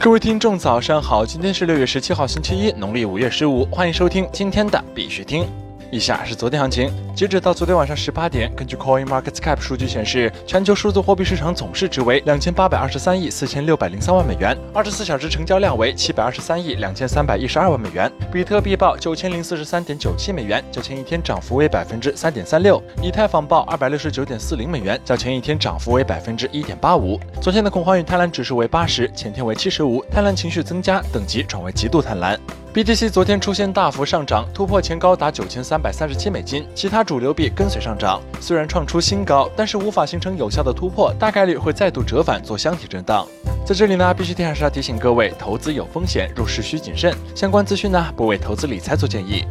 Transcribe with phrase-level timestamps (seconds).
[0.00, 1.26] 各位听众，早上好！
[1.26, 5.44] 今天是六月十七号，星期一，农历五月十五，欢迎收听今天的必须听。
[5.90, 18.08] 以下是昨天行情，截止到昨天晚上十八点，根据 Coin Market Cap 数据显示，全球数字货币市场总市值为两千八百二十三亿四千六百零三万美元，二十四小时成交量为七百二十三亿两千三百一十二万美元。
[18.32, 27.18] 比特币报九千零四十三点九七美元，较前一天涨幅为百分之三点三六；以太坊报二百六十九点四零美元，较前一天涨幅为百分之一点八五。
[27.40, 32.38] 昨天的恐慌与贪婪指数为八十，前天为七十五，贪婪情绪增加，等级转为极度贪婪。
[32.72, 38.20] BTC 昨天出现大幅上涨，突破前高达九千三百三十七美金，其他主流币跟随上涨。
[38.38, 43.26] 虽然创出新高，但是无法形成有效的突破，大概率会再度折返做箱体震荡。
[43.64, 47.16] 在这里呢，必须提还是要提醒各位，投资有风险，入市需谨慎。
[47.34, 49.42] 相关资讯呢，不为投资理财做建议。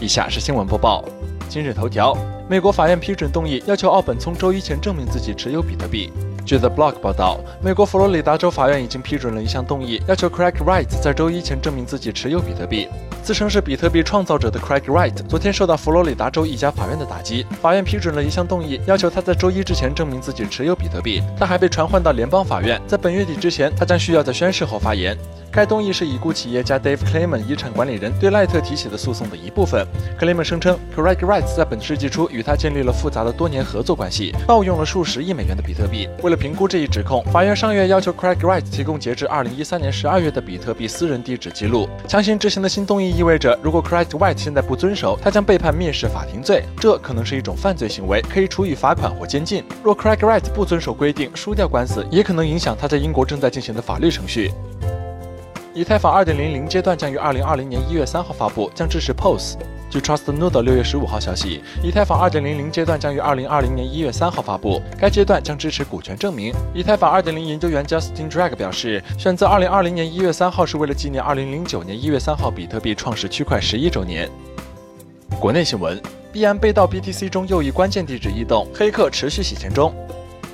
[0.00, 1.04] 以下是新闻播报。
[1.48, 6.12] 今日头条：美国法院批准动议，要求奥本从周一前证明自己持有比特币。
[6.48, 12.88] 据 The Block 报道，美国佛罗里达州法院已经批准了一项动议，要求 Craig Wright 在周一前证明自己持有比特币。
[13.22, 21.22] 自称是比特币创造者的 Craig Wright 昨天受到佛罗里达州一家法院的打击，法院批准了一项动议，要求他在周一之前证明自己持有比特币。
[21.38, 25.14] 他还被传唤到联邦法院，在本月底之前，他将需要在宣誓后发言。
[25.58, 29.84] 该动议是已故企业家 Dave Clayman 遗产管理人对赖特提起的诉讼的一部分。
[30.16, 36.08] Clayman 声称，Craig Wright 在本世纪初与他建立了复杂的多年合作关系，盗用了数十亿美元的比特币。
[36.22, 41.88] 为了评估这一指控，法院上月要求 Craig Wright 提供截至2013年12月的比特币私人地址记录。
[42.06, 49.64] 强行执行的新动议意味着，如果 Craig Wright 现在不遵守，他将被判蔑视法庭罪，这可能是一种犯罪行为，可以处以罚款或监禁。
[49.82, 54.52] 若 Craig Wright 不遵守规定，输掉官司，也可能影响他在英国正在进行的法律程序。
[55.78, 59.54] 以太坊2.00阶段将于2020年1月3号发布，将支持 POS。
[59.88, 66.52] 据 TrustNode 六月十五号消息，以太坊2.00阶段将于2020年1月3号发布，该阶段将支持股权证明。
[66.74, 74.28] 以太坊2.0研究员 Justin Drag 表示，选择2020年1月3号是为了纪念2009年1月3号比特币创始区块十一周年。
[75.38, 75.96] 国内新闻：
[76.32, 79.94] 币安被盗 BTC 中又一关键地址异动，黑客持续洗钱中。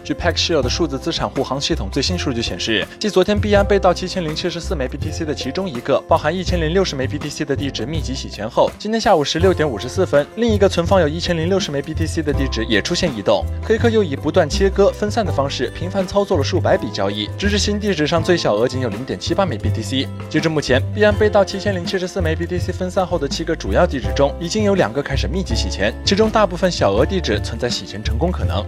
[0.04, 13.42] 据 PackShield 的数字资产护航系统最新数据显示，继昨天币安被盗七千零七十四枚 BTC 的其中一个包含一千零六十枚 BTC 的地址密集洗钱后，今天下午十六点五十四分，另一个存放有一千零六十枚 BTC 的地址也出现异动。
[13.64, 20.06] 黑客又以不断切割、分散的方式频繁操作了数百笔交易，直至新地址上最小额仅有零点七八枚 BTC。
[20.28, 28.62] 截至目前，币安被盗七千零七十四枚 BTC 分散后的七个主要地址中，已经有两个开始密集洗钱，其中大部分小额地址存在洗钱成功可能。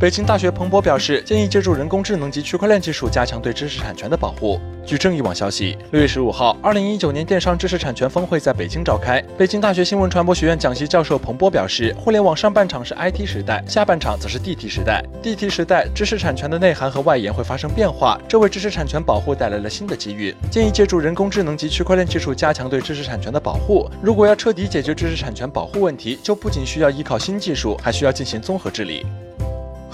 [0.00, 4.60] 北京大学彭博表示，建议借助人工智能及区块链技术加强对知识产权的保护。
[4.86, 9.20] 据正义网消息，六月十五号，二零一九年电商知识产权峰会在北京召开。
[9.36, 15.02] 北京大学新闻传播学院讲席教授彭博表示，互联网上半场是 IT 时代，下半场则是 DT 时代。
[15.20, 20.32] DT 时代，知识产权的内涵和外延会发生变化，这为知识产权保护带来了新的机遇。
[20.48, 23.90] 建议借助人工智能及区块链技术加强对知识产权的保护。
[24.00, 29.04] 如果要彻底解决知识产权保护问题，就不仅需要依靠新技术，还需要进行综合治理。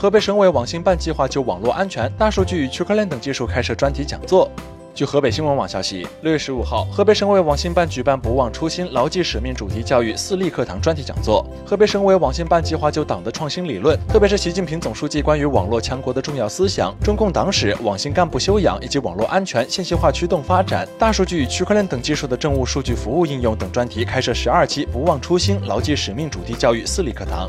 [0.04, 4.50] 河北省委网信办计划就网络安全、大数据与区块链等技术开设专题讲座。
[4.94, 11.42] 据河北新闻网消息，六月十五号，河北省委网信办举办“不忘初心、牢记使命”主题教育四例课堂专题讲座。
[11.64, 27.48] 河北省委网信办计划就党的创新理论，特别是习近平总书记关于网络强国的重要思想、中共党史、网信干部修养以及网络安全、信息化驱动发展、大数据与区块链等技术的政务数据服务应用等专题开设十二期“不忘初心、牢记使命”主题教育四例课堂。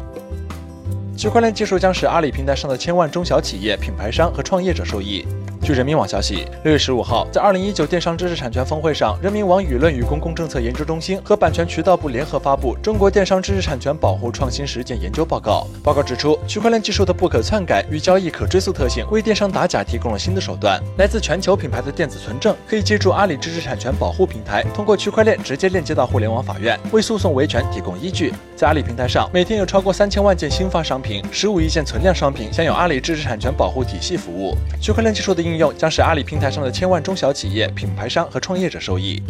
[1.18, 5.26] 区块链技术将使阿里平台上的千万中小企业、品牌商和创业者受益。
[5.66, 15.66] 据人民网消息，六月十五号，在二零一九电商知识产权峰会上，人民网舆论与公共政策研究中心和版权渠道部联合发布《中国电商知识产权保护创新实践研究报告》。
[15.84, 20.80] 报告指出，区块链技术的不可篡改与交易可追溯特性，为电商打假提供了新的手段。
[21.00, 28.32] 来自全球品牌的电子存证，可以借助阿里知识产权保护平台，通过区块链直接链接到互联网法院，为诉讼维权提供依据。
[28.56, 34.56] 在阿里平台上，每天有超过三千万件新发商品，十五亿件存量商品享有阿里知识产权保护体系服务。
[34.80, 39.24] 区块链技术的应用应用将使阿里平台上的千万中小企业、品牌商和创业者受益。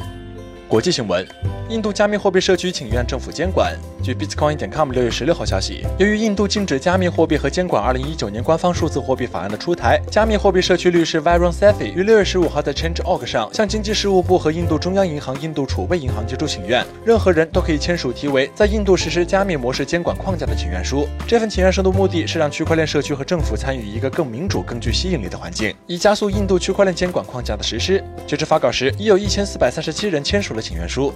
[0.67, 1.25] 国际新闻：
[1.69, 3.77] 印度加密货币社区请愿政府监管。
[4.01, 21.07] 据 Bitcoin.com 六月十六号消息，由于印度禁止加密货币和监管二零一九年官方数字货币法案的出台，加密货币社区律师 Varun Sethi 于六月十五号在 Change.org 上向经济事务部和印度中央银行、印度储备银行提出请愿，任何人都可以签署题为“在印度实施加密模式监管框架”的请愿书。
[21.27, 28.03] 这份请愿书的目的是让区块链社区和政府参与一个更民主、更具吸引力的环境，以加速印度区块链监管框架的实施。
[28.27, 31.13] 截至发稿时，已有一千四百三十七人签署了请愿书。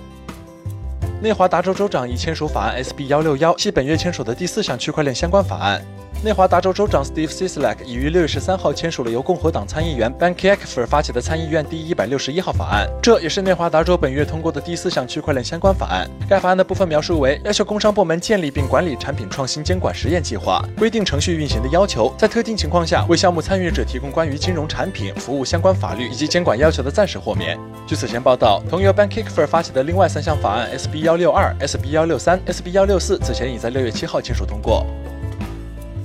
[1.21, 5.83] 内华达州州长已签署法案 SB 幺六幺，系本月签署的第四项区块链相关法案。
[6.21, 16.09] 内华达州州长 Steve Sisolak 已于六月十三号签署了由共和党参议员 Ben Kiekfer 发起的参议院第一百六十一号法案，这也是内华达州本月通过的第四项区块链相关法案。
[16.27, 27.57] 该法案的部分描述为要求工商部门建立并管理产品创新监管实验计划，规定程序运行的要求，在特定情况下为项目参与者提供关于金融产品、服务相关法律以及监管要求的暂时豁免。
[27.87, 34.85] 据此前报道，同由 Ben Kiekfer 发起的另外三项法案 SB 幺六二、SB 幺六三、SB 幺六四，此前已在六月七号签署通过。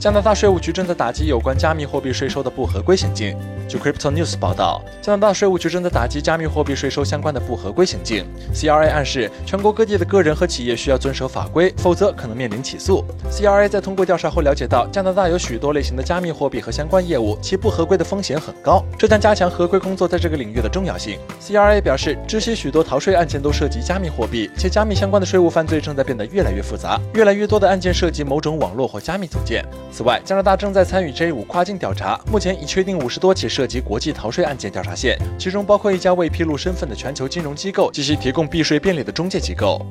[0.04, 3.34] 加拿大税务局正在打击有关加密货币税收的不合规行径。
[3.66, 8.26] 据 Crypto News 报道，加拿大税务局正在打击加密货币税收相关的不合规行径。
[8.52, 13.02] CRA 暗示，全国各地的个人和企业需要遵守法规，否则可能面临起诉。
[13.30, 21.18] CRA 在通过调查后了解到，加拿大有许多类型的加密货币和相关业务，其不合规的风险很高，这将加强合规工作在这个领域的重要性。
[21.40, 29.64] CRA 表示，知悉许多逃税案件都涉及加密货币，且加密相关的税务犯罪正在变得越来越复杂，越来越多的案件涉及某种网络或加密组件。
[29.96, 39.86] 此外，加拿大正在参与 J 五跨境调查，目前已确定五十多起涉及国际逃税案件调查线，其中包括一家未披露身份的全球金融机构及其提供避税便利的中介机构。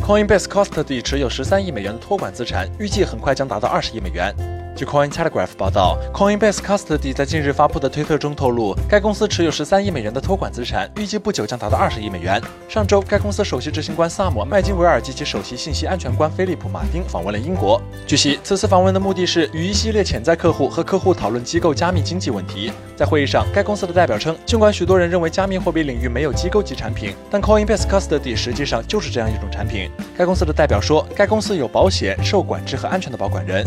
[0.00, 4.34] Coinbase Custody 持有十三亿美元的托管资产，预计很快将达到二十亿美元。
[4.78, 12.40] 据 Coin Telegraph 报道，Coinbase Custody 在近日发布的推特中透露，该公司持有十三亿美元的托管资产，预计不久将达到二十亿美元。
[12.68, 17.82] 上周，该公司首席执行官萨姆·麦金维尔及其首席信息安全官菲利普·马丁访问了英国。
[18.06, 22.70] 据悉，此次访问的目的是与一系列潜在客户和客户讨论机构加密经济问题。
[22.94, 29.90] 在会议上，该公司的代表称，尽管许多人认为加密货币领域没有机构级产品，但 Coinbase Custody 实际上就是这样一种产品。
[30.16, 33.66] 该公司的代表说，该公司有保险、受管制和安全的保管人。